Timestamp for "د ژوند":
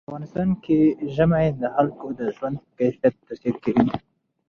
2.19-2.55